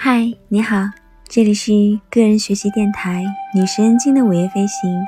[0.00, 0.76] 嗨你好，
[1.28, 1.72] 这里是
[2.08, 5.04] 个人学习电台女神经的午夜飞行。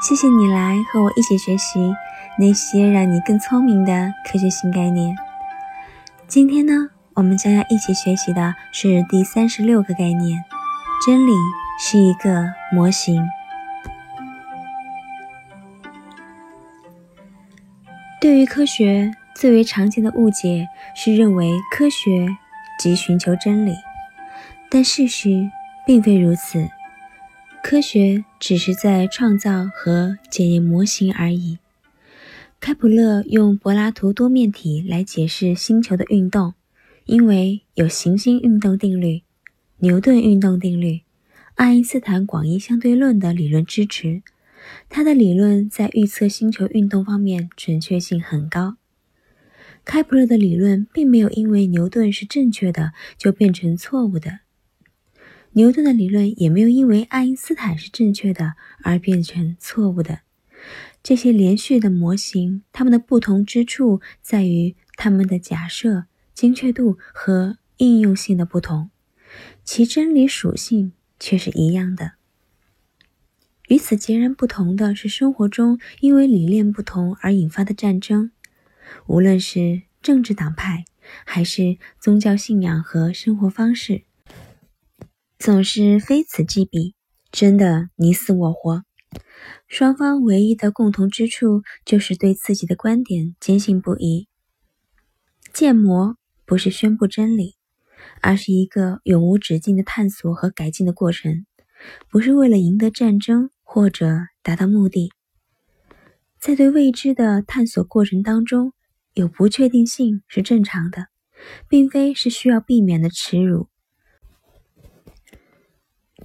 [0.00, 1.92] 谢谢你来和我一起学习
[2.38, 5.16] 那些让你更聪明的科学新概念。
[6.28, 6.72] 今天呢，
[7.14, 10.44] 我们将要一起学习的是第三十六个概念：
[11.04, 11.32] 真理
[11.80, 13.20] 是一个模型。
[18.20, 22.28] 对于科学最为常见的误解是认为科学
[22.80, 23.74] 即寻求真理。
[24.70, 25.50] 但事实
[25.86, 26.66] 并非如此，
[27.62, 31.58] 科学只是在创造和检验模型而已。
[32.58, 36.54] 开普勒用柏拉图多面体来解释星球的运动，
[37.04, 39.20] 因为有行星运动定律、
[39.80, 41.02] 牛顿运动定律、
[41.56, 44.22] 爱因斯坦广义相对论的理论支持，
[44.88, 48.76] 他的理论在预测星球运动方面准确性很高。
[49.84, 54.40] 开普勒的理论并没有因为牛顿是正确的就变成错误的。
[55.52, 60.20] 牛顿的理论也没有因为爱因斯坦是正确的而变成错误的。
[61.02, 68.90] 这些连续的模型，它们的不同之处在于它们的假设精确度和应用性的不同，
[69.64, 72.12] 其真理属性却是一样的。
[73.68, 78.30] 与此截然不同的是，生活中因为理念不同而引发的战争，
[79.06, 80.84] 无论是政治党派，
[81.24, 84.04] 还是宗教信仰和生活方式。
[85.38, 86.94] 总是非此即彼，
[87.32, 88.84] 争得你死我活。
[89.66, 94.28] 双方唯一的共同之处就是对自己的观点坚信不疑。
[95.52, 97.56] 建模不是宣布真理，
[98.20, 101.46] 而是一个永无止境的探索和改进的过程，
[102.10, 105.10] 不是为了赢得战争或者达到目的。
[106.38, 108.72] 在对未知的探索过程当中，
[109.14, 111.06] 有不确定性是正常的，
[111.68, 113.68] 并非是需要避免的耻辱。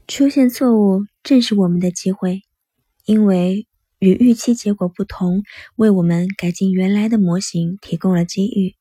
[0.08, 2.42] 出现错误正是我们的机会，
[3.06, 5.42] 因为与预期结果不同，
[5.76, 8.76] 为我们改进原来的模型提供了机遇。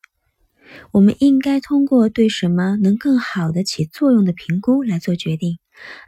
[0.93, 5.59] 我们应该通过对什么能更好的起作用的评估来做决定，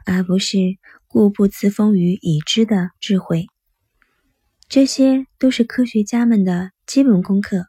[0.05, 0.57] 而不是
[1.07, 3.47] 固步自封于已知的智慧。
[4.67, 7.67] 这些都是科学家们的基本功课，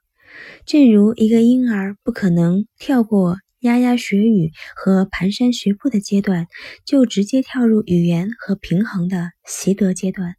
[0.66, 3.36] 正如一个婴儿不可能跳过。
[3.62, 6.46] 牙牙学语和蹒跚学步的阶段，
[6.84, 10.36] 就直接跳入语言和平衡的习得阶段。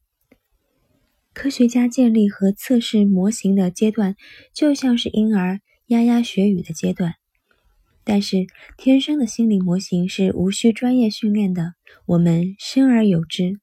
[1.34, 4.16] 科学家建立和测试模型的阶段，
[4.54, 7.16] 就像是婴儿牙牙学语的阶段。
[8.06, 8.48] 但是，
[8.78, 11.74] 天生的心理模型是无需专业训练的，
[12.06, 13.60] 我们生而有之。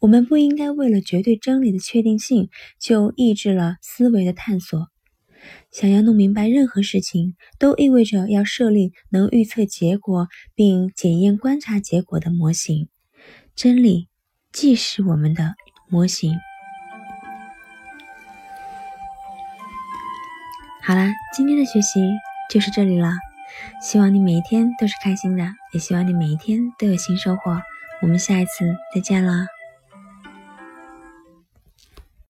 [0.00, 2.48] 我们不应该为了绝对真理的确定性，
[2.80, 4.88] 就抑制了思维的探索。
[5.70, 12.88] 想要弄明白任何事情，都意味着要设立能预测结果并检验观察结果的模型。
[13.54, 14.08] 真理
[14.52, 15.54] 既是我们的
[15.88, 16.36] 模型。
[20.82, 22.00] 好啦，今天的学习
[22.50, 23.12] 就是这里了。
[23.82, 27.60] 希望你每一天都是开心的，也希望你每一天都有新收获。
[28.02, 29.55] 我们下一次再见了。